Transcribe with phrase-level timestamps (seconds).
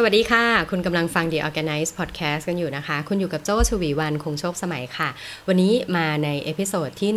[0.00, 5.08] สวัสดีค่ะ คุณกำลังฟัง The ORGANICE Podcast กันอยู่นะคะ คุณอยู่กับโจ้ฉวีวรรณคงโชคสมัยค่ะ
[5.48, 7.10] วันนี้มาใน episode ที่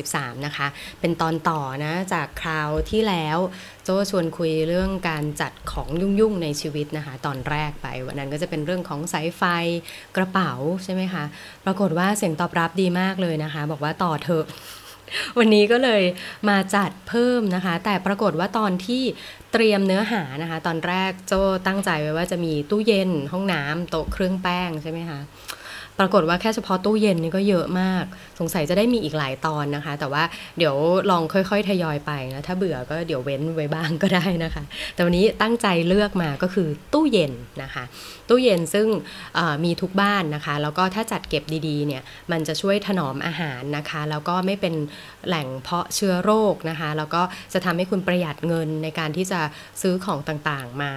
[0.00, 0.66] 143 นะคะ
[1.00, 3.38] เป็นตอนต่อนะจากคราวที่แล้ว
[3.84, 9.42] โจ้ชวนคุยเรื่องการจัดของยุ่งๆในชีวิตนะคะ ตอนแรกไป วันนั้นก็จะเป็นเรื่องของสายไฟ
[10.16, 10.52] กระเป๋า
[10.84, 11.24] ใช่ไหมคะ
[11.64, 14.46] ปรากฏว่าเสียงตอบรับดีมากเลยนะคะ บอกว่าต่อเถอะ
[15.38, 16.02] วันนี้ก็เลย
[16.48, 19.02] มาจัดเพิ่มนะคะ แต่ปรากฏว่าตอนที่
[19.52, 25.20] เตรียมเนื้อหานะคะ ตอนแรกโจ้ตั้งใจไว้ว่าจะมีตู้เย็นห้องน้ำโต๊ะเครื่องแป้งใช่ไหมคะ
[26.02, 28.04] รากฏว่าแค่เฉพาะตู้เย็นนี่ก็เยอะมาก
[28.38, 30.22] สงสัยจะได้มีอีกหลายตอนนะคะ แต่ว่า
[30.58, 30.74] เดี๋ยว
[31.10, 34.62] ลองค่อยๆ ทยอยไปนะถ้าเบื่อก็เดี๋ยวเว้นไว้บ้างก็ได้นะคะ
[34.94, 37.84] แต่วันนี้ตั้งใจเลือกมาก็คือตู้เย็นนะคะ
[38.28, 38.86] ตู้เย็นซึ่ง
[39.64, 44.74] มีทุกบ้านนะคะ แล้วก็ถ้าจัดเก็บดีๆเนี่ยมันจะช่วยถนอมอาหารนะคะ แล้วก็ไม่เป็น
[45.26, 49.40] แหล่งเพาะเชื้อโรคนะคะ แล้วก็จะทำให้คุณประหยัดเงินในการที่จะ
[49.82, 50.92] ซื้อของต่างๆมา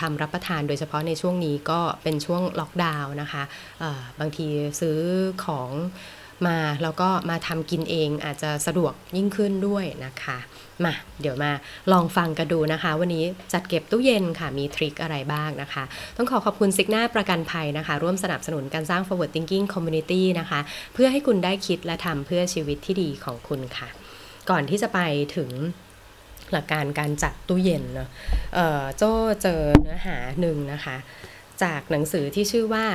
[0.00, 3.42] ทำรับประทานโดยเฉพาะในช่วงนี้ก็เป็นช่วงล็อกดาวน์นะคะ
[4.20, 4.46] บางที
[4.80, 4.98] ซื้อ
[5.44, 5.70] ของ
[6.46, 10.38] มาแล้วก็มาทำกินเองอาจจะสะดวกยิ่งขึ้นด้วยนะคะ
[10.84, 11.52] มาเดี๋ยวมา
[11.92, 15.84] ลองฟังกันดูนะคะ วันนี้จัดเก็บตู้เย็นค่ะมีทริคอะไรบ้างนะคะ
[16.16, 20.60] ต้องขอขอบคุณซิกหน้าประกันภัยนะคะ ร่วมสนับสนุนการสร้าง forward thinking community นะคะ
[20.94, 23.88] เพื่อให้คุณได้คิดและทำเพื่อชีวิตที่ดีของคุณค่ะ
[24.50, 25.00] ก่อนที่จะไป
[25.36, 25.50] ถึง
[26.52, 28.08] หลักการการจัดตู้เย็นเนาะ
[28.96, 30.96] โจ้เจอเนื้อหาหนึ่งนะคะ
[31.62, 32.86] จากหนังสือที่ชื่อว่า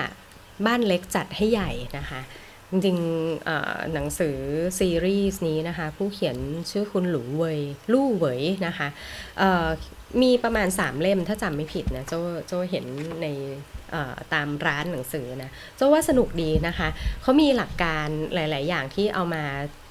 [0.66, 2.22] บ้านเล็กจัดให้ใหญ่นะคะ
[2.70, 4.38] จริงๆหนังสือ
[4.80, 6.38] ซีรีส์นี้นะคะ ผู้เขียน
[6.72, 7.60] ชื่อคุณหลูเวย
[7.92, 8.88] ลู่เวยนะคะ
[10.22, 12.14] มีประมาณ 3 เล่มถ้าจำไม่ผิดนะโจ
[12.48, 12.86] โจเห็น
[13.22, 13.28] ใน
[14.34, 16.88] ตามร้านหนังสือนะโจว่าสนุกดีนะคะ
[17.22, 19.44] เขามีหลักการหลาย ๆ อย่างที่เอามา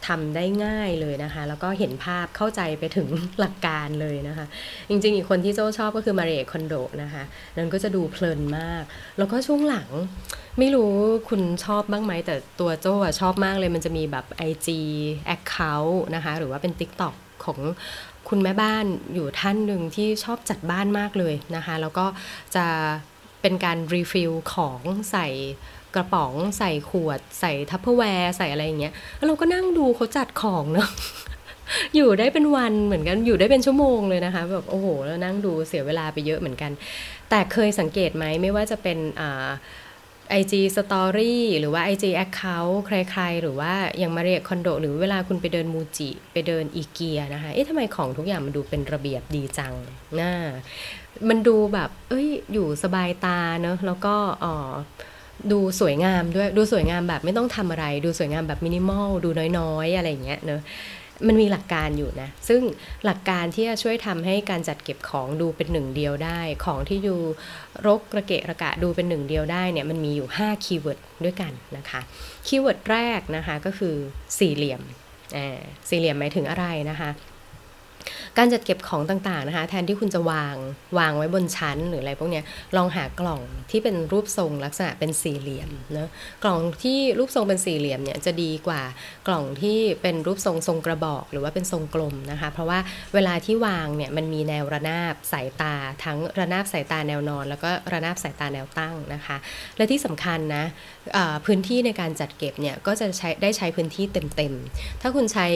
[0.07, 4.47] ทำได้ง่ายเลยนะคะ แล้วก็เห็นภาพเข้าใจไปถึงหลักการเลยนะคะ
[4.89, 7.23] จริงๆ อีกคนที่โจชอบก็คือมาเรียคอนโดนะคะ
[7.57, 8.83] นั่นก็จะดูเพลินมาก
[9.19, 9.89] แล้วก็ช่วงหลัง
[10.59, 10.93] ไม่รู้
[11.29, 14.69] คุณชอบบ้างไหม แต่ตัวโจ้ชอบมากเลยมันจะมีแบบ IG
[15.35, 17.59] Account นะคะ หรือว่าเป็น TikTok ของ
[18.29, 18.85] คุณแม่บ้าน
[19.15, 22.07] อยู่ท่านหนึ่งที่ชอบจัดบ้านมากเลยนะคะ แล้วก็
[22.57, 22.67] จะ
[23.43, 24.81] เป็นการ refill ของ
[25.11, 25.29] ใส่
[25.95, 30.91] กระป๋องใส่ขวด ใส่ Tupperware ใส่อะไรอย่างเงี้ยแล้วเราก็นั่งดูเขาจัดของเนาะ
[31.95, 36.73] อยู่ได้เป็นวันเหมือนกันอยู่ได้เป็นชั่วโมงเลยนะคะแบบโอ้โหแล้วนั่งดูเสียเวลาไปเยอะเหมือนกัน
[37.31, 39.49] แต่เคยสังเกตไหมไม่ว่าจะเป็นอ่า
[40.41, 49.75] IG Story หรือว่า IG Account ใครๆ หรือว่าอย่างมาเรียคอนโด หรือเวลาคุณไปเดินมูจิ ไปเดินอีเกียนะคะ เอ๊ะทำไมของทุกอย่างมันดูเป็นระเบียบดีจัง
[50.21, 50.33] น่า
[51.29, 54.55] มันดูแบบ เอ้ย อยู่สบายตาเนอะแล้วก็อ๋อ
[55.53, 59.29] ดูสวยงามด้วยดูสวยงามแบบไม่ต้องทำอะไร ดูสวยงามแบบมินิมอลดู
[59.59, 60.63] น้อยๆ อะไรอย่างเงี้ยเนอะ
[61.27, 62.63] มันมีหลักการอยู่นะ ซึ่ง
[63.05, 67.21] หลักการที่จะช่วยทำให้การจัดเก็บของดูเป็นหนึ่งเดียวได้ ของที่อยู่
[67.87, 72.01] รกระเกะระกะดูเป็นหนึ่งเดียวได้เนี่ยมันมีอยู่ 5 keyword ด้วยกันนะคะ
[72.47, 73.95] keyword แรกนะคะก็คือ
[74.39, 74.83] สี่เหลี่ยม
[75.89, 77.11] สี่เหลี่ยมหมายถึงอะไรนะคะ
[78.39, 80.57] การจัดเก็บของต่างๆนะคะ แทนที่คุณจะวาง
[80.99, 82.43] วางไว้บนชั้นหรืออะไรพวกนี้
[82.77, 86.09] ลองหากล่องที่เป็นรูปทรงลักษณะเป็นสี่เหลี่ยมนะ
[86.45, 88.83] กล่องที่รูปทรงเป็นสี่เหลี่ยมเนี่ยจะดีกว่า
[89.29, 92.79] กล่องที่เป็นรูปทรงทรงกระบอกหรือว่าเป็นทรงกลมนะคะ เพราะว่า
[93.15, 95.75] เวลาที่วางเนี่ยมันมีแนวระนาบสายตา
[96.05, 99.37] ทั้งระนาบสายตาแนวนอน แล้วก็ระนาบสายตาแนวตั้งนะคะ
[99.77, 100.65] และที่สำคัญนะ
[101.47, 104.05] พื้นที่ในการจัดเก็บเนี่ยก็จะใช้ได้ใช้พื้นที่
[104.37, 105.47] เต็มๆถ้าคุณใช้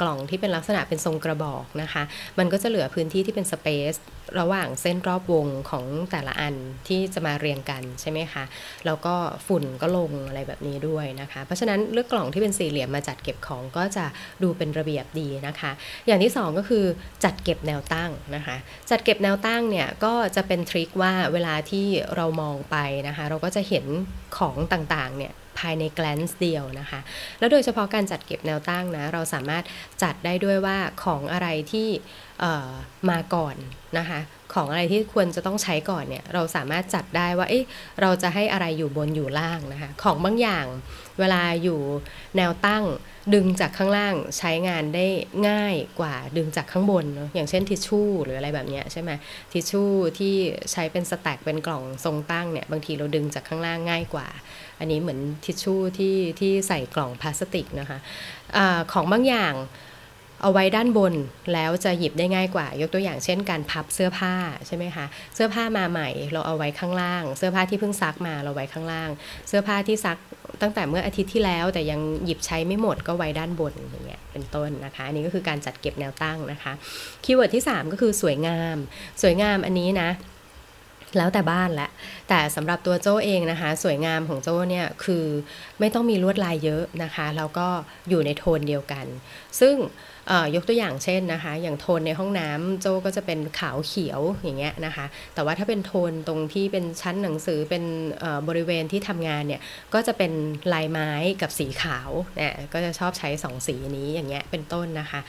[0.00, 2.04] กล่องที่เป็นลักษณะเป็นทรงกระบอกนะคะ
[2.38, 3.94] มันก็จะเหลือพื้นที่ที่เป็นสเปซ
[4.40, 6.54] ระหว่างเส้นรอบวงของแต่ละอัน
[6.88, 8.44] ที่จะมาเรียงกันใช่ไหมคะ
[8.86, 9.14] แล้วก็
[9.46, 14.04] ฝุ่นก็ลงอะไรแบบนี้ด้วยนะคะ เพราะฉะนั้นเลือกกล่องที่เป็นสี่เหลี่ยมมาจัดเก็บของก็จะ
[14.42, 15.70] ดูเป็นระเบียบดีนะคะ
[16.06, 16.84] อย่างที่ 2 ก็คือ
[17.24, 18.56] จัดเก็บแนวตั้งนะคะ
[18.90, 22.76] จัดเก็บแนวตั้งเนี่ยก็จะเป็นทริคว่าเวลาที่เรามองไป
[23.08, 23.86] นะคะ เราก็จะเห็น
[24.38, 27.00] ของต่างๆเนี่ย ภายในแกลนส์เดียวนะคะ
[27.38, 29.64] แล้วโดยเฉพาะการจัดเก็บแนวตั้งนะ เราสามารถ
[30.02, 31.88] จัดได้ด้วยว่าของอะไรที่
[33.10, 33.56] มาก่อน
[33.98, 34.20] นะคะ
[34.54, 37.64] ของอะไรที่ควรจะต้องใช้ก่อนเนี่ย เราสามารถจัดได้ว่า เอ๊ะ
[38.00, 40.66] เราจะให้อะไรอยู่บนอยู่ล่างนะคะ ของบางอย่าง
[41.18, 41.80] เวลาอยู่
[42.36, 42.84] แนวตั้ง
[43.34, 45.06] ดึงจากข้างล่างใช้งานได้
[45.48, 49.10] ง่ายกว่าดึงจากข้างบนเนาะอย่างเช่นทิชชู่หรืออะไรแบบนี้ใช่ไหม
[49.52, 50.34] ทิชชู่ที่
[50.72, 54.28] ใช้เป็นสแต็กเป็นกล่องทรงตั้งเนี่ยบางทีเราดึงจากข้างล่างง่ายกว่า
[54.78, 57.98] อันนี้เหมือนทิชชู่ที่ที่ใส่กล่องพลาสติกนะคะ
[58.56, 59.54] อะของบางอย่าง
[60.42, 61.14] เอาไว้ด้านบน
[61.52, 64.34] แล้วจะหยิบได้ง่ายกว่า ยกตัวอย่างเช่นการพับเสื้อผ้า
[64.66, 69.10] ใช่ไหมคะเสื้อผ้ามาใหม่ เราเอาไว้ข้างล่าง เสื้อผ้าที่เพิ่งซักมาเราไว้ข้างล่าง
[69.48, 70.16] เสื้อผ้าที่ซัก
[70.62, 76.72] ตั้งแต่เมื่ออาทิตย์ที่แล้ว แต่ยังหยิบใช้ไม่หมดก็ไว้ด้านบนอย่างเงี้ยเป็นต้นนะคะ อันนี้ก็คือการจัดเก็บแนวตั้งนะคะ
[77.24, 78.76] keyword ที่ 3 ก็คือสวยงาม
[79.22, 80.10] สวยงามอันนี้นะ
[81.16, 81.90] แล้วแต่บ้านแหละ
[82.28, 85.24] แต่สำหรับตัวโจ้เองนะคะ สวยงามของโจ้เนี่ยคือ
[85.80, 87.66] ไม่ต้องมีลวดลายเยอะนะคะแล้วก็
[88.08, 89.06] อยู่ในโทนเดียวกัน
[89.60, 89.76] ซึ่ง
[90.54, 97.84] ยกตัวอย่างเช่นนะคะ อย่างโทนในห้องน้ำโจก็จะเป็นขาวเขียวอย่างเงี้ยนะคะ แต่ว่าถ้าเป็นโทนตรงที่เป็นชั้นหนังสือเป็น
[98.48, 99.60] บริเวณที่ทำงานเนี่ย
[99.94, 100.32] ก็จะเป็น
[100.72, 101.10] ลายไม้
[101.42, 105.20] กับสีขาวเนี่ยก็จะชอบใช้สองสีนี้อย่างเงี้ยเป็นต้นนะคะ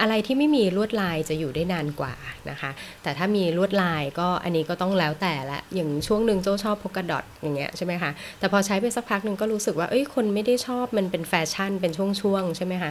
[0.00, 2.14] อะไรที่ไม่มีลวดลายจะอยู่ได้นานกว่า
[2.50, 2.70] นะคะ
[3.02, 12.90] แต่ถ้ามีลวดลายก็อันนี้ก็ต้องแล้วแต่ละอย่างช่วงหนึ่งโจชอบพกกระดอทอย่างเงี้ยใช่ไหมคะแต่พอใช้ไปสักพักหนึ่งก็รู้สึกว่าเอ้ยคนไม่ได้ชอบมันเป็นแฟชั่นเป็นช่วงๆใช่ไหมคะ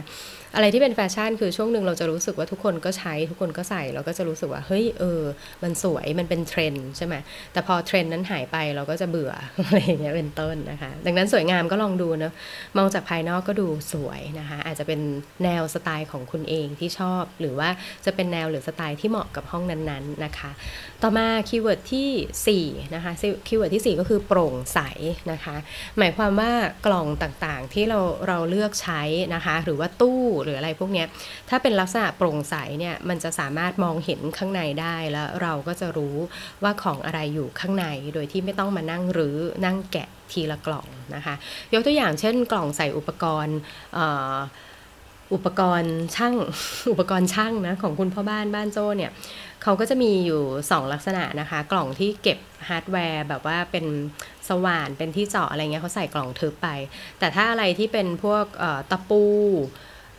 [0.54, 5.20] อะไรที่เป็นแฟชั่นคือช่วงหนึ่งเราจะรู้สึกว่าทุกคนก็ใช้ทุกคนก็ใส่เราก็จะรู้สึกว่าเฮ้ยเออ
[5.62, 7.14] มันสวยมันเป็นเทรนด์ใช่ไหม
[7.52, 9.32] แต่พอเทรนด์นั้นหายไปเราก็จะเบื่อ
[9.66, 12.32] อะไรอย่างเงี้ยเป็นต้นนะคะ ดังนั้นสวยงามก็ลองดูนะ
[12.76, 15.00] มองจากภายนอกก็ดูสวยนะคะ อาจจะเป็น
[15.44, 17.68] แนวสไตล์ของคุณเองที่ชอบ หรือว่า
[18.04, 20.50] จะเป็นแนวหรือสไตล์ที่เหมาะกับห้องนั้นๆนะคะ
[21.02, 23.12] ต่อมา keyword ที่4นะคะ
[23.48, 24.80] keyword ที่ 4 ก็คือโปร่งใส
[25.32, 25.56] นะคะ
[25.98, 26.52] หมายความว่า
[26.86, 29.02] กล่องต่างๆที่เราเราเลือกใช้
[29.34, 31.04] นะคะ หรือว่าตู้หรืออะไรพวกนี้
[31.48, 36.16] ถ้าเป็นลักษณะโปร่งใสเนี่ยมันจะสามารถมองเห็นข้างในได้แล้วเราก็จะรู้
[36.62, 41.34] ว่าของอะไรอยู่ข้างในโดยที่ไม่ต้องมานั่งหรือนั่งแกะทีละกล่องนะคะ
[41.72, 43.58] ยกตัวอย่างเช่น กล่องใส่อุปกรณ์
[45.34, 46.34] อุปกรณ์ช่าง
[46.90, 49.10] อุปกรณ์ช่างนะของคุณพ่อบ้านบ้านโจ้เนี่ย
[49.62, 52.38] เขาก็จะมีอยู่ 2 ลักษณะนะคะ กล่องที่เก็บ
[52.68, 53.86] ฮาร์ดแวร์แบบว่าเป็น
[54.48, 56.68] สว่านเป็นที่เจาะอะไรเงี้ยเขาใส่กล่องทึบไป
[57.18, 58.44] แต่ถ้าอะไรที่เป็นพวก
[58.90, 59.24] ตะปู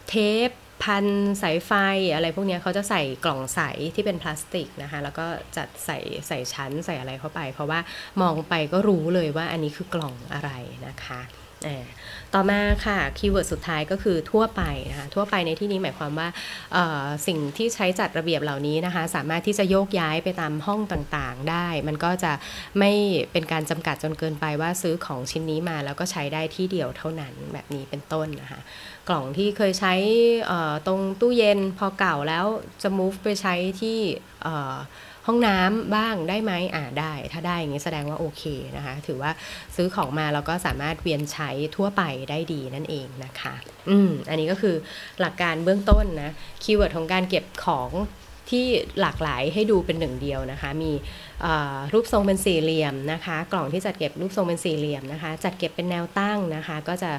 [0.09, 0.15] เท
[0.47, 0.49] ป
[0.83, 1.05] พัน
[1.41, 1.71] สายไฟ
[2.13, 3.61] อะไรพวกนี้เขาจะใส่กล่องใส
[3.95, 5.25] ที่เป็นพลาสติกนะคะ แล้วก็
[5.57, 5.97] จัดใส่
[6.27, 7.79] ใส่ชั้นใส่อะไรเข้าไป เพราะว่า
[8.21, 10.51] มองไปก็รู้เลยว่าอันนี้คือกล่องอะไร
[10.87, 11.21] นะคะ
[12.33, 16.27] ต่อมาค่ะคีย์เวิร์ดสุดท้ายก็คือทั่วไปนะคะทั่วไปในที่นี้หมายความว่า
[17.27, 22.31] สิ่งที่ใช้จัดระเบียบเหล่านี้นะคะ สามารถที่จะโยกย้ายไปตามห้องต่างๆ ได้ มันก็จะ
[22.79, 22.91] ไม่
[23.31, 28.61] เป็นการจำกัดจนเกินไปว่าซื้อของชิ้นนี้มาแล้วก็ใช้ได้ที่เดียวเท่านั้นแบบนี้เป็นต้นนะคะ
[29.09, 29.93] กล่องที่เคยใช้
[30.87, 32.45] ตรงตู้เย็นพอเก่าแล้ว
[32.81, 33.97] จะ move ไปใช้ที่
[35.27, 38.43] ห้องน้ำบ้างได้ไหมอ่าได้ ถ้าได้อย่างนี้แสดงว่าโอเค
[38.75, 39.31] นะคะ ถือว่า
[39.75, 43.55] ซื้อของมาเราก็สามารถเวียนใช้ทั่วไปได้ดีนั่นเองนะคะ
[43.89, 44.75] อืมอันนี้ก็คือ
[45.19, 46.31] หลักการเบื้องต้นนะ
[46.63, 47.89] คีย์เวิร์ดของการเก็บของ
[48.49, 48.65] ที่
[49.01, 50.91] หลากหลายให้ดูเป็นหนึ่งเดียวนะคะ มี
[51.93, 57.11] รูปทรงเป็นสี่เหลี่ยมนะคะ กล่องที่จัดเก็บรูปทรงเป็นสี่เหลี่ยมนะคะ จัดเก็บเป็นแนวตั้งนะคะ ก็จะ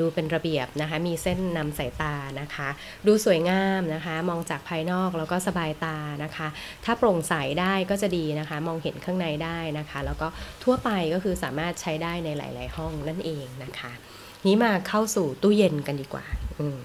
[0.00, 2.68] ดูเป็นระเบียบนะคะ มีเส้นนำสายตานะคะ
[3.06, 6.48] ดูสวยงามนะคะ มองจากภายนอกแล้วก็สบายตานะคะ
[6.84, 10.28] ถ้าโปร่งใสได้ก็จะดีนะคะ มองเห็นข้างในได้นะคะ แล้วก็
[10.64, 13.92] ทั่วไปก็คือสามารถใช้ได้ในหลาย ๆ ห้องนั่นเองนะคะ
[14.46, 16.24] นี้มาเข้าสู่ตู้เย็นกันดีกว่า
[16.60, 16.78] อืม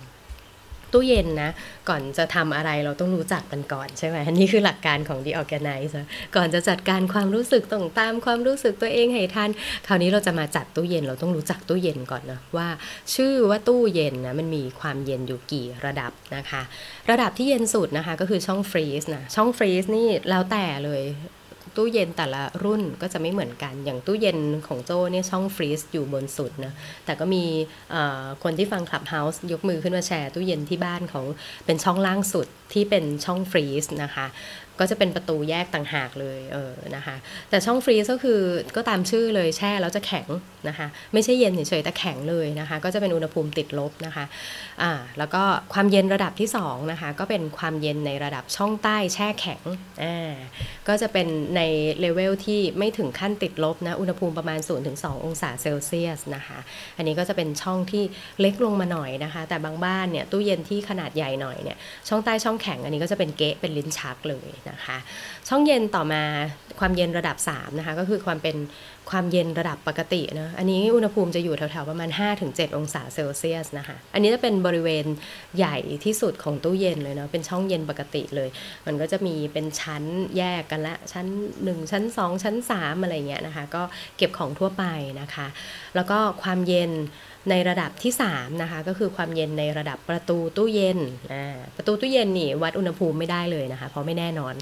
[0.94, 1.51] ตู้เย็นนะ
[1.90, 6.04] ก่อนจะทำอะไรเราต้องรู้จักมันก่อนใช่ไหมนี่คือหลักการของ The Organizer
[6.36, 9.50] ก่อนจะจัดการความรู้สึกต้องตามความรู้สึกตัวเองให้ทัน
[9.88, 12.68] คราวนี้เราจะมาจัดตู้เย็นเราต้องรู้จักตู้เย็นก่อนนะว่า
[13.16, 16.62] ชื่อว่าตู้เย็นนะมันมีความเย็นอยู่กี่ระดับนะคะ
[17.10, 21.04] ระดับที่เย็นสุดนะคะก็คือช่องฟรีซนะช่องฟรีซนี่แล้วแต่เลย
[21.75, 24.37] ตู้เย็นแต่ละรุ่นก็จะไม่เหมือนกัน อย่างตู้เย็น
[24.67, 26.73] ของโจ้เนี่ยช่องฟรีซอยู่บนสุดนะ
[27.06, 27.44] แต่ก็มี
[28.44, 31.25] คนที่ฟังคลับเฮาส์ยกมือขึ้นมาแชร์ตู้เย็นที่บ้านของ
[31.65, 34.27] เป็นช่องล่างสุด ที่เป็นช่องฟรีซนะคะ
[34.80, 37.15] ก็จะเป็นประตูแยกต่างหากเลยเออนะคะ
[37.49, 38.42] แต่ช่องฟรีซก็คือ
[38.75, 40.27] ก็ตามชื่อเลยแช่แล้วจะแข็ง
[40.68, 44.25] นะคะไม่ใช่เย็นเฉยๆแต่แข็งเลยนะคะก็จะเป็นอุณหภูมิติดลบนะคะ
[44.81, 49.61] อ่าแล้วก็ความเย็นระดับที่2นะคะก็เป็นความเย็นในระดับช่องใต้แช่แข็ง
[50.03, 50.33] อ่า
[50.87, 51.61] ก็จะเป็นใน
[51.99, 54.59] เลเวลที่ไม่ถึงขั้นติดลบนะอุณหภูมิประมาณ
[54.92, 56.59] 0-2 องศาเซลเซียสนะคะ
[56.97, 58.03] อันนี้ก็จะเป็นช่องที่
[58.42, 61.77] เล็กลงมาหน่อยนะคะแต่บางบ้านเนี่ยตู้เย็นที่ขนาดใหญ่หน่อยเนี่ย
[62.09, 64.97] ช่องใต้ช่องแข็งอันนี้ก็จะเป็นเก๊ะเป็นลิ้นชักเลยนะคะ
[65.47, 66.23] ช่องเย็นต่อมา
[66.79, 68.55] ความเย็นระดับ3นะคะก็คือความเป็น
[69.11, 72.09] ความเย็นระดับปกตินะอันนี้อุณหภูมิจะอยู่แถวๆประมาณ
[72.43, 75.05] 5-7 องศาเซลเซียสนะคะ อันนี้จะเป็นบริเวณ
[75.57, 78.49] ใหญ่ที่สุดของตู้เย็นเลยเนาะเป็นช่องเย็นปกติเลย
[78.85, 80.03] มันก็จะมีเป็นชั้น
[80.37, 81.25] แยกกันละ ชั้น
[81.59, 83.83] 1 ชั้น 2 ชั้น 3 อะไรเงี้ยนะคะ ก็
[84.17, 84.83] เก็บของทั่วไป
[85.21, 85.47] นะคะ
[85.95, 86.91] แล้วก็ความเย็น
[87.50, 91.00] ในระดับที่3นะคะก็คือความเย็นในระดับประตูตู้เย็น
[91.76, 94.54] ประตูตู้เย็นนี่วัดอุณหภูมิไม่ได้เลยนะคะ เพราะไม่แน่นอน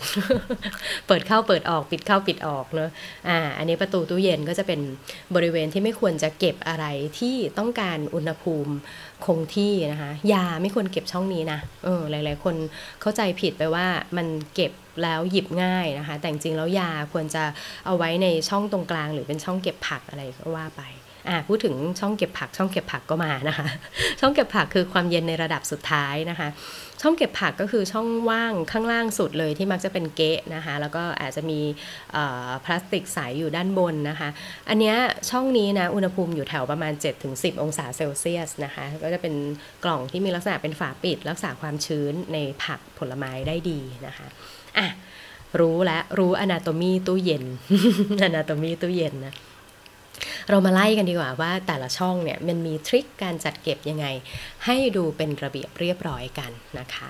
[1.08, 2.90] เปิดเข้าเปิดออกปิดเข้าปิดออกเนอะ
[3.30, 4.80] อ่าอันนี้ประตูตู้เย็นก็จะเป็น
[5.36, 6.86] บริเวณที่ไม่ควรจะเก็บอะไร
[7.20, 8.74] ที่ต้องการอุณหภูมิ
[9.26, 12.56] คงที่นะคะยาไม่ควรเก็บช่องนี้นะเออหลาย ๆ คน
[13.02, 13.86] เข้าใจผิดไปว่า
[14.18, 14.72] มันเก็บ
[15.04, 17.44] แล้วหยิบง่ายนะคะ แต่จริงแล้วยาควรจะ
[17.86, 20.84] เอาไว้ในช่องตรงกลาง หรือเป็นช่องเก็บผักอะไรก็ว่าไป
[21.28, 23.68] อ่าพูดถึงช่องเก็บผัก ช่องเก็บผักก็มานะคะ
[24.20, 26.48] ช่องเก็บผักคือความเย็นในระดับสุดท้ายนะคะ
[27.02, 31.60] ช่องเก็บผักก็คือช่องว่างข้างล่างสุดเลยที่มักจะเป็นเกะนะคะ แล้วก็อาจจะมี
[32.64, 34.30] พลาสติกใสอยู่ด้านบนนะคะ
[34.70, 34.94] อันนี้
[35.30, 36.94] ช่องนี้นะ อุณหภูมิอยู่แถวประมาณ
[37.28, 39.34] 7-10 องศาเซลเซียสนะคะ ก็จะเป็น
[39.84, 44.28] กล่องที่มีลักษณะเป็นฝาปิด รักษาความชื้นในผักผลไม้ได้ดีนะคะ
[44.78, 44.88] อะ
[45.60, 47.44] รู้แล้วรู้ anatomy ตู้เย็น
[48.24, 49.34] anatomy ตู้เย็นนะ
[50.50, 54.06] เรามาไล่กันดีกว่าว่าแต่ละช่องเนี่ยมันมี trick การจัดเก็บยังไง
[54.66, 57.10] ให้ดูเป็นระเบียบเรียบร้อยกันนะคะ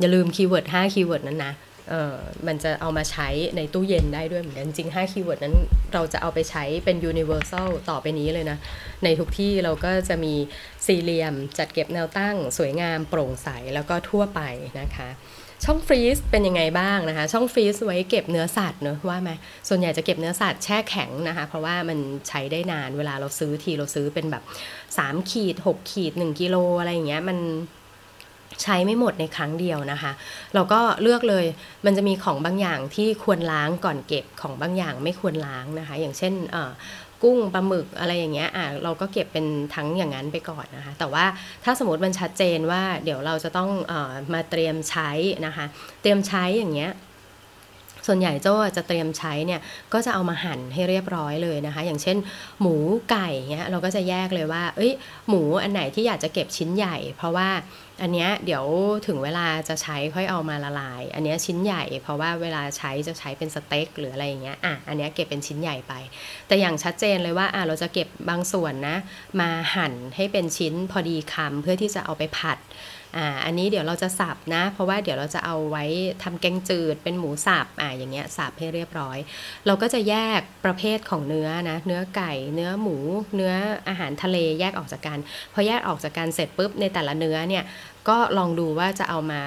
[0.00, 1.54] อย่าลืม keyword 5 keyword นั้นนะ
[1.90, 2.16] เออ
[2.46, 5.56] มันจะเอามาใช้ในตู้เย็นได้ด้วยเหมือนกัน จริง5 keyword นั้น
[5.92, 8.58] เราจะเอาไปใช้เป็น universal ต่อไปนี้เลยนะ
[9.04, 10.34] ในทุกที่เราก็จะมี
[10.86, 14.40] สี่เหลี่ยมจัดเก็บแนวตั้ง สวยงามโปร่งใสแล้วก็ทั่วไป
[14.80, 15.08] นะคะ
[15.64, 19.30] ช่อง freeze เป็นยังไงบ้างนะคะ ช่อง freeze ไว้เก็บเนื้อสัตว์เนอะว่าไหม
[19.68, 24.42] ส่วนใหญ่จะเก็บเนื้อสัตว์แช่แข็งนะคะ เพราะว่ามันใช้ได้นานเวลาเราซื้อทีเราซื้อเป็นแบบ
[24.86, 27.38] 3 ขีด 6 ขีด 1 กิโลอะไรอย่างเงี้ยมัน
[28.62, 30.12] ใช้ไม่หมดในครั้งเดียวนะคะ
[30.54, 31.44] เราก็เลือกเลย
[31.86, 36.34] มันจะมีของบางอย่างที่ควรล้างก่อนเก็บของบางอย่างไม่ควรล้างนะคะ อย่างเช่น
[37.22, 41.24] กุ้งปลาหมึกอะไรอย่างเงี้ยอะเราก็เก็บเป็นทั้งอย่างนั้นไปก่อนนะคะ แต่ว่า
[41.64, 45.10] ถ้าสมมติมันชัดเจนว่าเดี๋ยวเราจะต้องออมาเตรียมใช้
[45.46, 45.64] นะคะ
[46.02, 46.92] เตรียมใช้อย่างเงี้ย
[48.06, 49.60] ส่วนใหญ่โจ้จะเตรียมใช้เนี่ย
[49.92, 52.16] ก็จะเอามาหั่นให้เรียบร้อยเลยนะคะ อย่างเช่น
[52.60, 52.76] หมู
[53.10, 54.92] ไก่เงี้ยเราก็จะแยกเลยว่า เอ้ย
[55.28, 57.48] หมูอันไหนที่อยากจะเก็บชิ้นใหญ่ เพราะว่า
[58.02, 58.64] อันเนี้ยเดี๋ยว
[59.06, 65.92] ถึงเวลาจะใช้ค่อยเอามาละลาย อันเนี้ยชิ้นใหญ่ เพราะว่าเวลาใช้จะใช้เป็นสเต็กหรืออะไรอย่างเงี้ยอะอันเนี้ยเก็บเป็นชิ้นใหญ่ไป
[66.46, 68.96] แต่อย่างชัดเจนเลยว่าอะเราจะเก็บบางส่วนนะ
[69.40, 72.58] มาหั่นให้เป็นชิ้นพอดีคำเพื่อที่จะเอาไปผัด
[73.18, 75.84] อ่าอันนี้เดี๋ยวเราจะสับนะ เพราะว่าเดี๋ยวเราจะเอาไว้
[76.22, 79.18] ทำแกงจืดเป็นหมูสับอ่าอย่างเงี้ยสับให้เรียบร้อย
[79.66, 82.96] เราก็จะแยกประเภทของเนื้อนะ เนื้อไก่ เนื้อหมู
[83.34, 83.52] เนื้อ
[83.88, 85.18] อาหารทะเลแยกออกจากกัน
[85.54, 87.64] พอแยกออกจากกันเสร็จปุ๊บในแต่ละเนื้อเนี่ย
[88.08, 89.40] ก็ลองดูว่าจะเอามา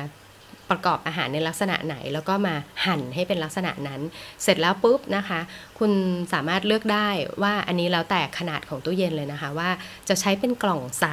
[0.71, 4.01] ประกอบอาหารในลักษณะไหน แล้วก็มาหั่นให้เป็นลักษณะนั้น
[4.43, 5.39] เสร็จแล้วปุ๊บนะคะ
[5.79, 5.91] คุณ
[6.33, 7.07] สามารถเลือกได้
[7.43, 9.69] ว่าอันนี้แล้วแต่ขนาดของตู้เย็นเลยนะคะ ว่า
[10.09, 11.05] จะใช้เป็นกล่องใส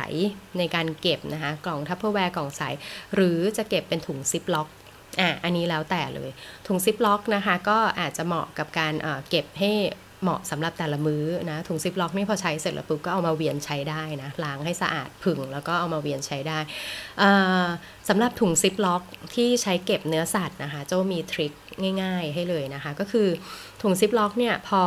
[0.58, 2.62] ในการเก็บนะคะ กล่อง Tupperware กล่องใส
[3.14, 4.68] หรือจะเก็บเป็นถุงซิปล็อก
[5.20, 6.30] อะอันนี้แล้วแต่เลย
[6.66, 8.94] ถุงซิปล็อกนะคะ ก็อาจจะเหมาะกับการ
[9.28, 9.72] เก็บให้
[10.23, 16.59] เหมาะสำหรับแต่ละมื้อนะถุงซิปล็อกนี่พอใช้เสร็จแล้วปุ๊บก็เอามาเวียนใช้ได้นะล้างให้สะอาดผึ่งแล้วก็เอามาเวียนใช้ได้
[18.09, 19.02] สำหรับถุงซิปล็อก
[19.35, 21.52] ที่ใช้เก็บเนื้อสัตว์นะคะโจ้มี trick
[22.02, 23.29] ง่าย ๆ ให้เลยนะคะ ก็คือ
[23.83, 24.83] ถุงซิปล็อกเนี่ยพอ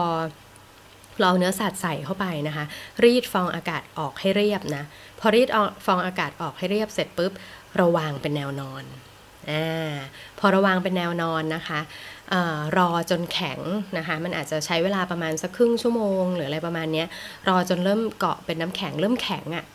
[1.22, 2.66] เราเนื้อสัตว์ใส่เข้าไปนะคะ
[3.04, 4.84] รีดฟองอากาศออกให้เรียบนะ
[5.20, 5.50] พอรีด
[5.86, 7.32] ฟองอากาศออกให้เรียบเสร็จปุ๊บ
[7.76, 8.84] เราวางเป็นแนวนอน
[9.50, 9.94] อ่า
[10.40, 12.36] พอเราวางเป็นแนวนอนนะคะ
[12.78, 13.60] รอจนแข็ง
[13.98, 17.04] นะคะมันอาจจะใช้เวลาประมาณสักครึ่งชั่วโมง หรืออะไรประมาณนี้
[17.48, 19.66] รอจนเริ่มเกาะเป็นน้ำแข็งเริ่มแข็งอะ่ะ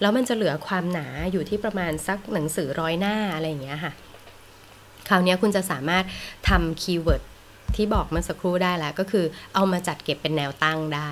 [0.00, 3.92] แล้วมันจะเหลือความหนาอยู่ที่ประมาณสักหนังสือร้อยหน้าอะไรอย่างเงี้ยค่ะ
[5.08, 6.04] คราวนี้คุณจะสามารถ
[6.48, 7.22] ทำ keyword
[7.76, 11.10] ที่บอกเมื่อสักครู่ได้แล้ว ก็คือเอามาจัดเก็บเป็นแนวตั้งได้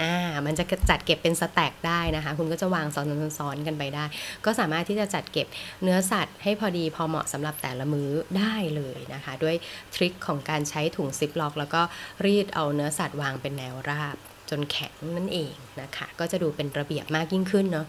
[0.00, 0.14] อ่า
[0.46, 4.04] มันจะจัดเก็บเป็น stack ได้นะคะ คุณก็จะวางซ้อนๆกันไปได้
[4.44, 5.46] ก็สามารถที่จะจัดเก็บ
[5.82, 9.56] เนื้อสัตว์ให้พอดีพอเหมาะสำหรับแต่ละมื้อได้เลยนะคะ ด้วย
[9.94, 11.82] ทริคของการใช้ถุงซิปล็อก แล้วก็
[12.24, 14.16] รีดเอาเนื้อสัตว์วางเป็นแนวราบ
[14.50, 17.86] จนแข็งนั่นเองนะคะ ก็จะดูเป็นระเบียบมากยิ่งขึ้นเนาะ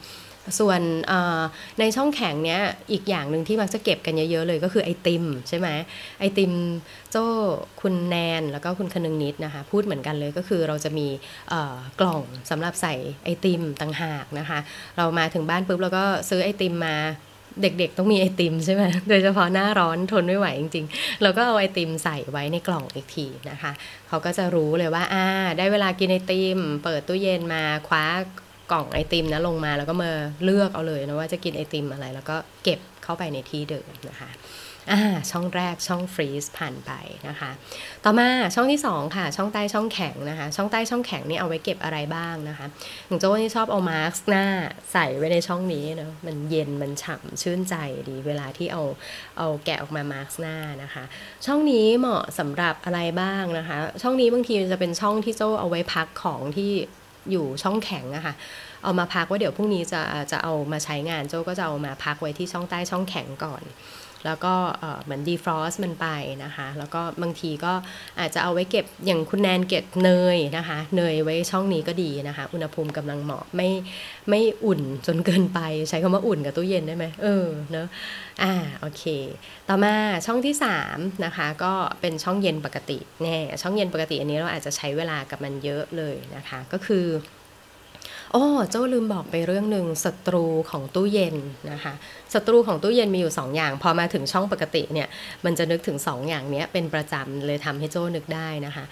[0.60, 0.82] ส่วน
[1.80, 5.68] ในช่องแข็งเนี้ยอีกอย่างหนึ่งที่มักจะเก็บกันเยอะๆเลยก็คือไอติมใช่ไหม
[6.20, 6.54] ไอติม
[7.12, 7.26] โจ้
[7.82, 11.08] คุณแนนแล้วก็คุณคนึงนิดนะคะพูดเหมือนกันเลยก็คือเราจะมี
[12.00, 12.94] กล่องสำหรับใส่
[13.24, 14.60] ไอติมต่างหากนะคะ
[14.98, 16.98] เรามาถึงบ้านปุ๊บเราก็ซื้อไอติมมา
[17.62, 23.72] เด็กๆ ต้องมีไอติมใช่ไหม โดยเฉพาะหน้าร้อนทนไม่ไหวจริงๆ เราก็เอาไอติมใส่ไว้ในกล่องอีกทีนะคะ
[24.08, 25.26] เขาก็จะรู้เลยว่าอ่า
[25.58, 28.06] ได้เวลากินไอติม เปิดตู้เย็นมาคว้า
[28.72, 30.12] กล่องไอติมนะลงมาแล้วก็มา
[30.44, 34.32] เลือกเอาเลยนะว่าจะกินไอติมอะไร แล้วก็เก็บเข้าไปในที่เดิมนะคะ
[34.92, 35.02] อ่า
[35.32, 36.92] ช่องแรกช่องฟรีซผ่านไป
[37.28, 37.52] นะคะ
[38.04, 42.68] ต่อมาช่องที่ 2 ค่ะ ช่องใต้ช่องแข็งนะคะ ช่องใต้ช่องแข็งนี่เอาไว้เก็บอะไรบ้างนะคะ
[43.06, 44.46] อย่างโจ้นี่ชอบเอามาร์กหน้า
[44.92, 47.76] ใส่ไว้ในช่องนี้เนาะมันเย็นมันฉ่ำชื่นใจ
[48.10, 48.84] ดีเวลาที่เอา
[49.38, 51.04] เอาแกะออกมามาร์กหน้านะคะ
[51.46, 56.74] ช่องนี้เหมาะสำหรับอะไรบ้างนะคะ ช่องนี้บางทีจะเป็นช่องที่โจ้เอาไว้พักของที่
[57.32, 58.34] อยู่ช่องแข็งอะค่ะ
[58.84, 60.02] เอามาพักว่าเดี๋ยวพรุ่งนี้จะ
[60.32, 63.64] จะเอามาใช้งานโจ้ก็จะเอามาพักไว้ที่ช่องใต้ช่องแข็งก่อน
[64.26, 64.54] แล้วก็
[65.04, 66.08] เหมือนดีฟรอสมันไป
[66.44, 67.74] นะคะ แล้วก็บางทีก็
[68.20, 73.70] อาจจะเอาไว้เก็บอย่างคุณแนนเก็บเนยนะคะ เนยไว้ช่องนี้ก็ดีนะคะ อุณหภูมิกำลังเหมาะไม่
[74.30, 75.60] ไม่อุ่นจนเกินไป
[75.90, 77.88] ใช้คำว่าอุ่นกับตู้เย็นได้ไหมเออเนอะ
[78.44, 79.04] อ่าโอเค
[79.68, 79.94] ต่อมา
[80.26, 80.56] ช่องที่
[80.88, 87.06] 3นะคะก็เป็นช่องเย็นปกติแน่ช่องเย็นปกติอันนี้เราอาจจะใช้เวลากับมันเยอะเลยนะคะ ก็คือ
[88.34, 91.36] โอ้เจ้าลืมบอกไปเรื่องหนึ่งศัตรูของตู้เย็น
[91.72, 91.94] นะคะ
[92.34, 95.08] ศัตรูของตู้เย็นมีอยู่ 2 อย่าง พอมาถึงช่องปกติเนี่ย
[95.46, 98.86] มันจะนึกถึง 2 อย่างนี้เป็นประจำเลยทำให้โจ้นึกได้นะคะ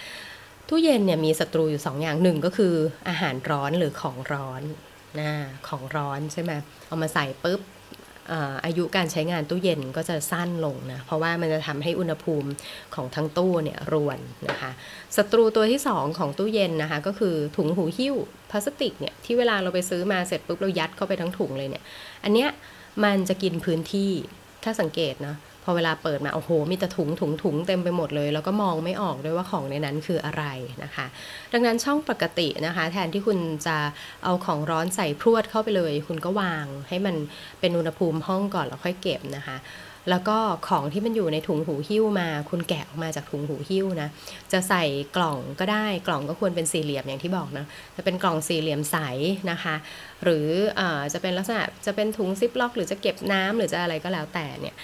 [0.69, 2.73] ตู้เย็นเนี่ยมีศัตรูอยู่ 2 อย่างหนึ่งก็คือ
[3.07, 4.61] อาหารร้อนหรือของร้อน
[5.19, 5.31] นะ
[5.67, 6.51] ของร้อนใช่ไหม
[6.87, 7.59] เอามาใส่ปุ๊บ
[8.65, 12.49] อายุการใช้งานตู้เย็นก็จะสั้นลงนะ เพราะว่ามันจะทำให้อุณหภูมิ
[12.95, 14.19] ของทั้งตู้เนี่ยรวน
[14.49, 14.71] นะคะ
[15.17, 18.15] ศัตรูตัวที่ 2 ของตู้เย็นนะคะ ก็คือถุงหูหิ้ว
[18.49, 21.83] พลาสติกเนี่ยที่เวลาเราไปซื้อมาเสร็จปุ๊บเรายัดเข้าไปทั้งถุงเลยเนี่ย
[22.23, 22.49] อันเนี้ย
[23.03, 24.11] มันจะกินพื้นที่
[24.63, 30.43] ถ้าสังเกตนะ พอเวลาเปิดมาโอ้โหมีแต่ถุงถุงถุงเต็มไปหมดเลย แล้วก็มองไม่ออกด้วยว่าของในนั้นคืออะไร
[30.83, 31.05] นะคะ
[31.53, 33.77] ดังนั้นช่องปกตินะคะ แทนที่คุณจะ
[34.23, 37.15] เอาของร้อนใส่พรวดเข้าไปเลย คุณก็วางให้มัน
[37.59, 39.57] เป็นอุณหภูมิห้องก่อนแล้วค่อยเก็บนะคะ
[40.09, 40.37] แล้วก็
[40.67, 44.09] ของที่มันอยู่ในถุงหูหิ้วมา คุณแกะออกมาจากถุงหูหิ้วนะ
[44.51, 44.83] จะใส่
[45.15, 47.65] กล่องก็ได้ กล่องก็ควรเป็นสี่เหลี่ยมอย่างที่บอกนะ
[47.95, 48.97] จะเป็นกล่องสี่เหลี่ยมใส
[49.51, 49.75] นะคะ
[50.23, 50.47] หรือ
[50.79, 50.81] อ
[51.13, 54.75] จะเป็นลักษณะ จะเป็นถุงซิปล็อก หรือจะเก็บน้ำหรือจะอะไรก็แล้วแต่เนี่ย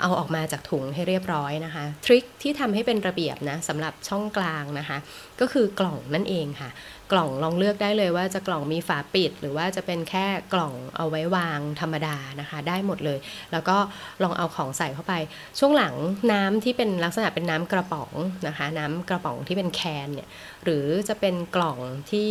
[0.00, 4.98] เอาออกมาจากถุงให้เรียบร้อยนะคะ ทริคที่ทำให้เป็นระเบียบนะสำหรับช่องกลางนะคะ
[5.40, 6.70] ก็คือกล่องนั่นเองค่ะ
[7.12, 13.18] กล่องลองเลือกได้เลยว่าจะกล่องมีฝาปิด หรือว่าจะเป็นแค่กล่องเอาไว้วางธรรมดานะคะ ได้หมดเลย
[13.52, 13.76] แล้วก็
[14.22, 15.14] ลองเอาของใส่เข้าไป
[15.58, 15.94] ช่วงหลัง
[16.32, 18.12] น้ำที่เป็นลักษณะเป็นน้ำกระป๋อง
[18.46, 20.28] นะคะ น้ำกระป๋องที่เป็นแคนเนี่ย
[20.64, 21.78] หรือจะเป็นกล่อง
[22.10, 22.30] ที่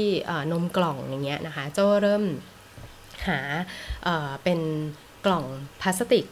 [0.51, 2.23] นมกล่องอย่างเงี้ยนะคะโจเริ่ม
[3.27, 3.39] หา
[4.43, 4.59] เป็น
[5.25, 5.45] กล่อง
[5.81, 6.25] พลาสติก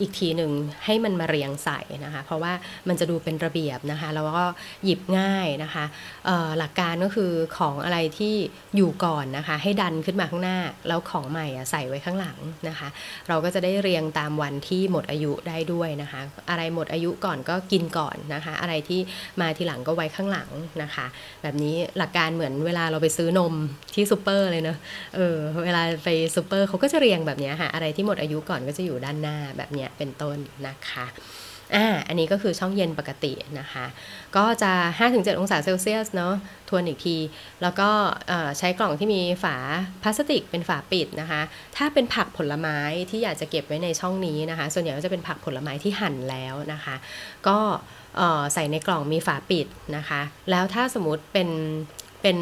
[0.00, 0.50] อีกทีหนึ่ง
[0.84, 2.52] ให้มันมาเรียงใส่นะคะ เพราะว่า
[2.88, 4.46] มันจะดูเป็นระเบียบนะคะ แล้วก็
[4.84, 5.84] หยิบง่ายนะคะ
[6.58, 8.34] หลักการก็คือของอะไรที่
[8.76, 12.38] อยู่ก่อนนะคะ ให้ดันขึ้นมาข้างหน้า แล้วของใหม่ใส่ไว้ข้างหลัง
[12.68, 12.88] นะคะ
[13.28, 19.00] เราก็จะได้เรียงตามวันที่หมดอายุได้ด้วยนะคะ อะไรหมดอายุก่อนก็กินก่อนนะคะ อะไรที่
[19.40, 20.50] มาทีหลังก็ไว้ข้างหลัง
[20.82, 21.06] นะคะ
[21.42, 23.54] แบบนี้หลักการเหมือนเวลาเราไปซื้อนม
[23.94, 24.78] ที่ซูเปอร์เลยเนาะ
[25.16, 31.06] เออเวลาไปซูเปอร์เขาก็จะเรียงแบบนี้ค่ะอะไรที่หมดอายุก่อนก็จะอยู่ด้านหน้าแบบนี้เป็นต้นนะคะ
[31.76, 33.86] อ่าอันนี้ก็คือช่องเย็นปกตินะคะ
[34.36, 34.72] ก็จะ
[35.08, 36.34] 5-7 องศาเซลเซียสเนาะ
[36.68, 37.16] ทวนอีกที
[37.62, 37.90] แล้วก็
[38.58, 39.56] ใช้กล่องที่มีฝา
[40.02, 41.40] พลาสติกเป็นฝาปิดนะคะ
[41.76, 42.78] ถ้าเป็นผักผลไม้
[43.10, 46.96] ที่อยากจะเก็บไว้ในช่องนี้นะคะ ส่วนใหญ่ก็จะเป็นผักผลไม้ที่หั่นแล้วนะคะ
[47.48, 47.58] ก็
[48.54, 50.20] ใส่ในกล่องมีฝาปิดนะคะ
[50.50, 51.48] แล้วถ้าสมมติเป็น
[52.22, 52.38] เป็น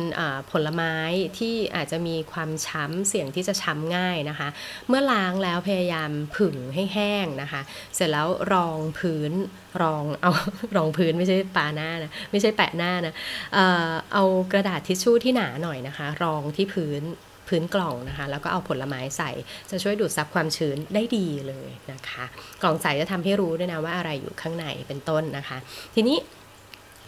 [0.50, 0.94] ผลไม้
[1.38, 4.48] ที่อาจจะมีความช้ำเสี่ยงที่จะช้ำง่ายนะคะ
[4.88, 7.60] เมื่อล้างแล้วพยายามผึ่งให้แห้งนะคะ
[7.94, 9.32] เสร็จแล้วรองพื้น
[9.82, 10.32] รองเอา
[10.76, 13.14] รองพื้นไม่ใช่ปาหน้านะไม่ใช่แปะหน้านะ
[13.54, 13.58] เอ
[13.88, 17.02] อเอากระดาษทิชชู่ที่หนาหน่อยนะคะ รองที่พื้น
[17.48, 19.30] พื้นกล่องนะคะ แล้วก็เอาผลไม้ใส่
[19.70, 22.24] จะช่วยดูดซับความชื้นได้ดีเลยนะคะ
[22.62, 25.58] กล่องใสจะทำให้รู้ด้วยนะว่าอะไรอยู่ข้างในเป็นต้นนะคะ
[25.94, 26.16] ทีนี้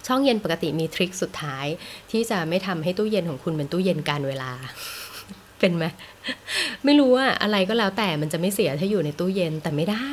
[0.08, 1.66] ช่องเย็นปกติมีทริคสุดท้าย
[2.10, 4.52] ที่จะไม่ทำให้ตู้เย็นของคุณเป็นตู้เย็นการเวลา
[5.58, 5.84] เป็นไหม
[6.84, 10.08] ไม่รู้ว่าอะไรก็แล้วแต่มันจะไม่เสียถ้าอยู่ในตู้เย็นแต่ไม่ได้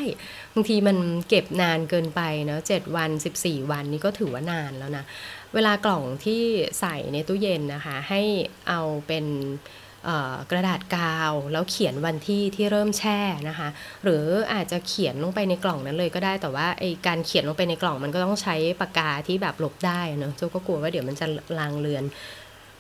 [0.54, 0.98] บางทีมัน
[1.30, 5.06] เก็บนานเกินไปเนาะเจ็ดวันสิบสี่วันนี่ก็ถือว่านานแล้วนะ
[5.54, 6.42] เวลากล่องที่
[6.80, 8.22] ใส่ในตู้เย็นนะคะ ให้
[8.70, 9.26] เอาเป็น
[10.52, 13.70] กระดาษกาว แล้วเขียนวันที่ที่เริ่มแช่นะคะ
[14.04, 21.26] หรืออาจจะเขียนลงไปในกล่องนั้นเลยก็ได้แต่ว่าไอการเขียนลงไปในกล่องมันก็ต้องใช้ปากกาที่แบบลบได้เนอะเจ้าก็กลัวว่าเดี๋ยวมันจะ
[21.60, 22.06] ลางเลือน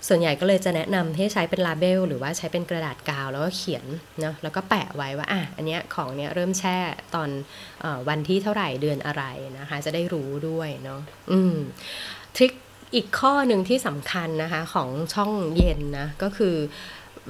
[0.07, 3.85] ส่วนใหญ่ก็เลยจะแนะนำให้ใช้เป็นลาเบลหรือว่าใช้เป็นกระดาษกาวแล้วก็เขียน
[4.21, 6.77] เนาะแล้วก็แปะไว้ว่าอะอันเนี้ยของเนี้ยเริ่มแช่
[7.15, 7.29] ตอน
[7.83, 9.23] อวันที่เท่าไหร่เดือนอะไร
[9.59, 11.55] นะคะ จะได้รู้ด้วยเนาะอืม
[12.35, 12.53] ทริค
[12.95, 16.55] อีกข้อหนึ่งที่สำคัญนะคะของช่องเย็นนะก็คือ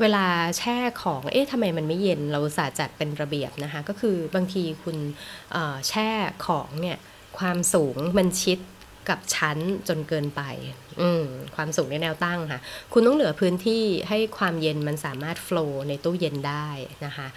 [0.02, 0.26] เวลา
[0.58, 4.98] แช่ของ เอ๊ะทำไมมันไม่เย็น เราสาจัดเป็นระเบียบนะคะ ก็คือบางทีคุณ
[5.88, 6.10] แช่
[6.46, 6.98] ของเนี่ย
[7.38, 8.60] ความสูงมันชิด
[9.10, 10.42] กับชั้นจนเกินไป
[11.02, 11.10] อื
[11.56, 12.60] ความสูงในแนวตั้งค่ะ
[12.94, 16.68] คุณต้องเหลือพื้นที่ให้ความเย็นมันสามารถโฟล์ในตู้เย็นได้
[17.06, 17.28] นะคะ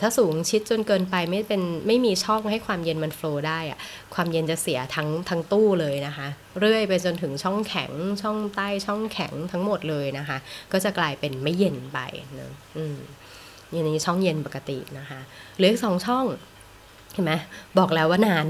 [0.00, 3.78] ถ้าสูงชิดจนเกินไปไม่เป็นไม่มีช่องให้ความเย็นมันโฟล์ได้อะ
[4.14, 6.28] ความเย็นจะเสียทั้งทั้งตู้เลยนะคะ
[6.60, 10.38] เรื่อยไปจนถึงช่องแข็งช่องใต้ช่องแข็งทั้งหมดเลยนะคะ
[10.72, 11.98] ก็จะกลายเป็นไม่เย็นไป
[12.38, 12.98] นะอืม
[13.72, 15.20] อย่างนี้ช่องเย็นปกตินะคะ
[15.56, 16.24] เหลือกสองช่อง
[17.12, 17.32] เห็นไหม
[17.78, 18.46] บอกแล้วว่านาน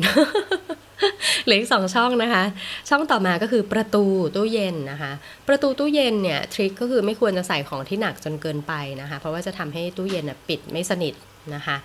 [1.45, 2.45] เหลืออีกสองช่องนะคะ
[2.89, 4.05] ช่องต่อมาก็คือประตู
[4.37, 5.13] ตู้เย็นนะคะ
[5.49, 11.15] ประตูตู้เย็นเนี่ยทริคก็คือไม่ควรจะใส่ของที่หนักจนเกินไปนะคะ เพราะว่าจะทำให้ตู้เย็นปิดไม่สนิท
[11.55, 11.77] นะคะ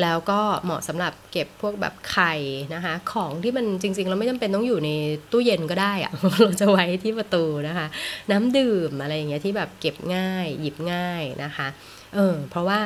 [0.00, 2.34] แล้วก็เหมาะสำหรับเก็บพวกแบบไข่
[2.74, 4.90] นะคะ ของที่มันจริงๆเราไม่จำเป็นต้องอยู่ใน
[5.32, 7.86] ตู้เย็นก็ได้อะเราจะไว้ที่ประตูนะคะ
[8.30, 11.68] น้ำดื่มอะไรอย่างเงี้ยที่แบบเก็บง่ายหยิบง่ายนะคะ
[12.14, 12.80] เออเพราะว่า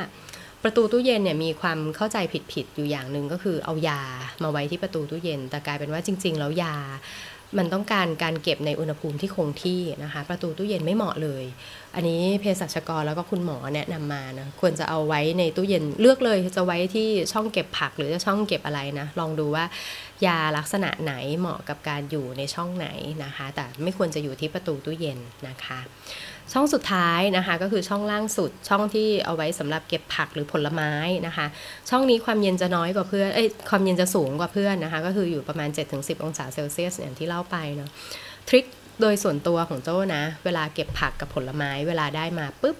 [0.64, 2.18] ประตูตู้เย็นเนี่ยมีความเข้าใจ
[2.52, 4.00] ผิดๆอยู่อย่างหนึ่งก็คือเอายา
[4.42, 6.76] มาไว้ที่ประตูตู้เย็น แต่กลายเป็นว่าจริง ๆ แล้วยา
[7.58, 11.44] มันต้องการการเก็บในอุณหภูมิที่คงที่นะคะ ประตูตู้เย็นไม่เหมาะเลย
[11.94, 19.64] อันนี้เภสัชกรแล้วก็คุณหมอแนะนำมานะควรจะเอาไว้ในตู้เย็นเลือกเลยจะไว้ที่ช่องเก็บผักหรือจะช่องเก็บอะไรนะ ลองดูว่า
[20.26, 22.88] ยาลักษณะไหนเหมาะกับการอยู่ในช่องไหน
[23.24, 25.18] นะคะ แต่ไม่ควรจะอยู่ที่ประตูตู้เย็น
[25.48, 25.78] นะคะ
[26.52, 30.92] ช่องสุดท้ายนะคะก็คือช่องล่างสุดช่องที่เอาไว้สำหรับเก็บผักหรือผลไม้
[31.26, 31.46] นะคะ
[31.90, 37.90] ช่องนี้ความเย็นจะน้อยกว่าเพื่อนเอ้ยความเย็นจะสูงกว่าเพื่อนนะคะ ก็คืออยู่ประมาณ 7-10 องศาเซลเซียสอย่างที่เล่าไปเนาะ
[38.48, 38.64] ทริค
[39.00, 42.76] โดยส่วนตัวของโจ้นะ เวลาเก็บผักกับผลไม้เวลาได้มาปุ๊บ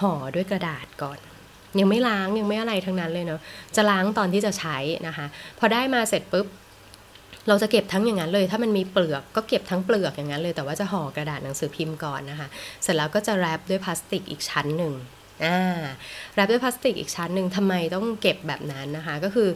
[0.00, 1.18] ห่อด้วยกระดาษก่อน
[1.78, 3.40] ยังไม่ล้างยังไม่อะไรทั้งนั้นเลยเนาะ
[3.76, 5.26] จะล้างตอนที่จะใช้นะคะ
[5.58, 6.46] พอได้มาเสร็จปุ๊บ
[7.48, 12.48] เราจะเก็บทั้งอย่างนั้นเลย ถ้ามันมีเปลือกก็เก็บทั้งเปลือกอย่างนั้นเลย แต่ว่าจะห่อกระดาษหนังสือพิมพ์ก่อนนะคะ
[12.82, 14.94] เสร็จแล้วก็จะแรปด้วยพลาสติกอีกชั้นหนึ่ง
[15.44, 15.82] อ่า
[16.34, 19.48] แรปด้วยพลาสติกอีกชั้นหนึ่งทำไมต้องเก็บแบบนั้นนะคะ ก็คือ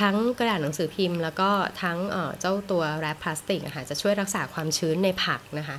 [0.00, 1.50] ทั้งกระดาษหนังสือพิมพ์ แล้วก็
[1.82, 5.76] ทั้งเอ่อเจ้าตัวแรปพลาสติกะค่ะจะช่วยรักษาความชื้นในผักนะคะ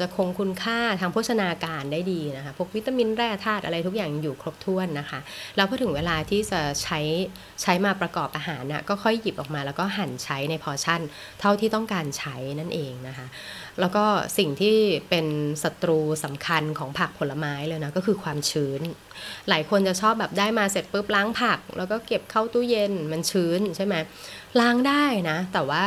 [0.00, 5.20] จะคงคุณค่าทางโภชนาการได้ดีนะคะ พวกวิตามินแร่ธาตุอะไรทุกอย่างอยู่ครบถ้วนนะคะ
[5.56, 7.00] แล้วพอถึงเวลาที่จะใช้
[7.62, 11.00] ใช้มาประกอบอาหารนะก็ค่อยหยิบออกมาแล้วก็หั่นใช้ในพอชั่น
[11.40, 13.26] เท่าที่ต้องการใช้นั่นเองนะคะ
[13.80, 14.04] แล้วก็
[14.38, 14.76] สิ่งที่
[15.10, 15.26] เป็น
[15.62, 18.80] ศัตรูสำคัญของผักผลไม้เลยนะก็คือความชื้น
[19.48, 23.94] หลายคนจะชอบแบบได้มาเสร็จปุ๊บล้างผัก แล้วก็เก็บเข้าตู้เย็นมันชื้นใช่ไหม
[24.60, 25.84] ล้างได้นะ แต่ว่า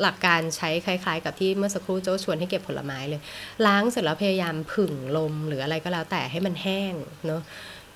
[0.00, 3.20] หลักการใช้คล้าย ๆ กับที่เมื่อสักครู่โจ้ชวนให้เก็บผลไม้เลย
[3.66, 6.92] ล้างเสร็จแล้วพยายามผึ่งลมหรืออะไรก็แล้วแต่ให้มันแห้ง
[7.26, 7.42] เนาะ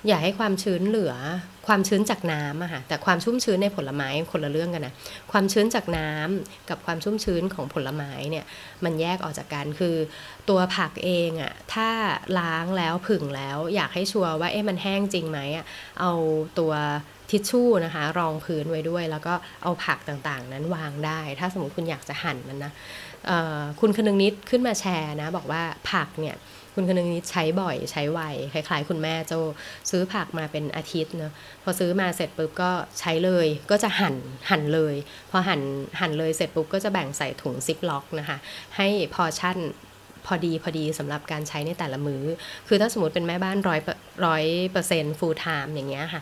[0.07, 1.13] อย่าให้ความชื้นเหลือ
[1.67, 4.93] ความชื้นจากน้ำอะค่ะแต่ความชุ่มชื้นในผลไม้คนละเรื่องกันนะ
[5.31, 8.45] ความชื้นจากน้ำกับความชุ่มชื้นของผลไม้เนี่ย
[8.83, 9.95] มันแยกออกจากกันคือ
[10.49, 11.89] ตัวผักเองอะถ้า
[12.39, 15.65] ล้างแล้วผึ่งแล้วอยากให้ชัวร์ว่าเอ๊ะมันแห้งจริงไหมอะ
[15.99, 16.11] เอา
[16.59, 16.73] ตัว
[17.29, 22.71] ทิชชู่นะคะ รองพื้นไว้ด้วย แล้วก็เอาผักต่างๆ นั้นวางได้ ถ้าสมมติคุณอยากจะหั่นมันนะ
[23.79, 25.61] คุณคนึงนิดขึ้นมาแชร์นะ บอกว่า
[25.91, 26.37] ผักเนี่ย
[26.75, 28.21] คุณคนึงนิดใช้บ่อยใช้ไว
[28.53, 29.33] คล้ายๆ คุณแม่โจ
[29.89, 34.15] ซื้อผักมาเป็นอาทิตย์เนอะพอซื้อมาเสร็จปุ๊บก็ใช้เลยก็จะหั่น
[34.49, 34.95] หั่นเลย
[35.31, 35.61] พอหั่น
[35.99, 38.37] หั่นเลยเสร็จปุ๊บก็จะแบ่งใส่ถุงซิปล็อกนะคะ
[38.77, 39.57] ให้พอชั่น
[40.27, 42.23] พอดีพอดีสำหรับการใช้ในแต่ละมื้อ
[42.67, 43.79] คือถ้าสมมติเป็นแม่บ้านร้อย
[44.25, 46.21] ร้อยเปอร์เซ็นต์ full-time อย่างเงี้ยค่ะ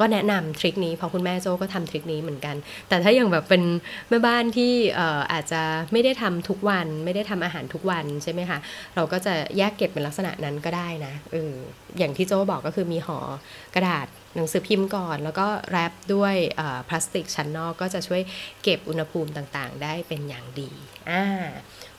[0.00, 2.56] ก็แนะนำ trick นี้เพราะคุณแม่โจ้ก็ทำ trick นี้เหมือนกัน
[2.88, 3.62] แต่ถ้าอย่างแบบเป็น
[4.10, 4.72] แม่บ้านที่
[5.32, 5.62] อาจจะ
[5.92, 8.58] ไม่ได้ทำทุกวัน ไม่ได้ทำอาหารทุกวันใช่ไหมคะ
[8.94, 11.52] เราก็จะแยกเก็บเป็นลักษณะนั้นก็ได้นะเออ
[11.98, 13.18] อย่างที่โจ้บอกก็คือมีห่อ
[13.74, 16.34] กระดาษหนังสือพิมพ์ก่อน แล้วก็แรปด้วย
[16.88, 18.22] พลาสติกชั้นนอกก็จะช่วย
[18.62, 20.70] เก็บอุณหภูมิต่างๆ ได้เป็นอย่างดี
[21.10, 21.24] อ่า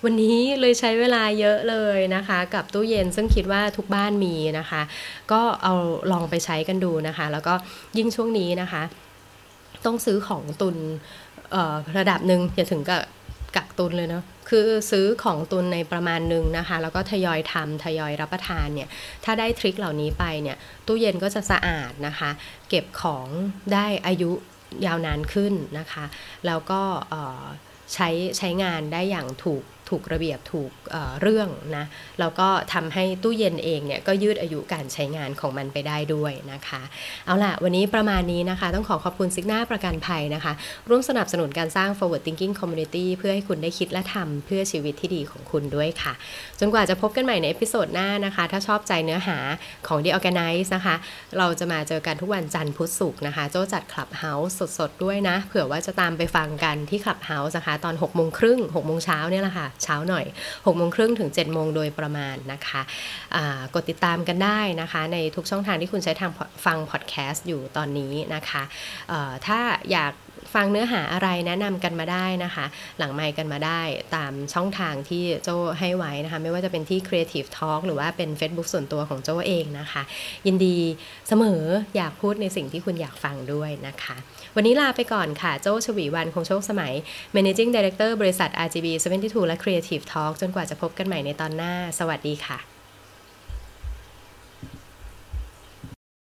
[0.05, 4.81] วันนี้เลยใช้เวลาเยอะเลยนะคะ กับตู้เย็นซึ่งคิดว่าทุกบ้านมีนะคะ
[5.31, 5.73] ก็เอา
[6.11, 7.53] ลองไปใช้กันดูนะคะ แล้วก็
[7.97, 8.83] ยิ่งช่วงนี้นะคะ
[9.85, 10.77] ต้องซื้อของตุน
[11.97, 13.01] ระดับหนึ่งอย่าถึงกับ
[13.55, 18.89] กักตุนเลยเนาะคือซื้อของตุนในประมาณหนึ่งนะคะ แล้วก็ทยอยทำทยอยรับประทานเนี่ย
[19.23, 22.29] ถ้าได้ทริคเหล่านี้ไปเนี่ย ตู้เย็นก็จะสะอาดนะคะ
[22.69, 23.27] เก็บของ
[23.73, 24.31] ได้อายุ
[24.85, 26.05] ยาวนานขึ้นนะคะ
[26.45, 26.81] แล้วก็
[27.93, 31.85] ใช้ใช้งานได้อย่างถูก ถูกระเบียบถูกเเรื่องนะ
[32.19, 36.81] แล้วก็ทำให้ตู้เย็นเองเนี่ยก็ยืดอายุการใช้งานของมันไปได้ด้วยนะคะ
[37.25, 40.53] เอาล่ะ วันนี้ประมาณนี้นะคะ ต้องขอขอบคุณซิกหน้าประกันภัยนะคะ
[40.89, 46.13] ร่วมสนับสนุนการสร้าง forward thinking community เพื่อให้คุณได้คิดและทำเพื่อชีวิตที่ดีของคุณด้วยค่ะ
[46.59, 49.37] จนกว่าจะพบกันใหม่ใน episode หน้านะคะ ถ้าชอบใจเนื้อหา
[49.87, 50.95] ของ The ORGANICE นะคะ
[51.37, 66.31] เราจะมาเจอกันทุกวันจันทร์พุธศุกร์นะคะ โจ้จัด Clubhouse สดๆ ด้วยนะ เผื่อว่าจะตามไปฟังกันที่ Clubhouse นะคะ ตอน6โมงครึ่ง6โมงเช้าเนี่ยแหละค่ะเช้าหน่อย6โมงครึ่งถึง7โมงโดยประมาณนะคะกดติดตามกันได้นะคะ ในทุกช่องทางที่คุณใช้ทาง
[66.65, 68.63] ฟังพอดแคสต์อยู่ตอนนี้นะคะ
[69.45, 69.59] ถ้า
[69.91, 70.13] อยาก
[70.53, 72.65] ฟังเนื้อหาอะไรแนะนำกันมาได้นะคะ
[72.99, 73.81] หลังไมค์กันมาได้
[74.15, 80.01] ตามช่องทางที่โจให้ไว้นะคะ ไม่ว่าจะเป็นที่ Creative Talk หรือว่าเป็น Facebook ส่วนตัวของโจเองนะคะ
[80.47, 80.77] ยินดี
[81.27, 81.61] เสมอ
[81.95, 84.15] อยากพูดในสิ่งที่คุณอยากฟังด้วยนะคะ
[84.55, 86.93] วันนี้ลาไปก่อนค่ะ โจชวีวันคงโชคสมัย
[87.35, 88.87] Managing Director บริษัท RGB
[89.21, 92.72] 72 และ Creative Talk จนกว่าจะพบกันใหม่ในตอนหน้า สวัสดีค่ะ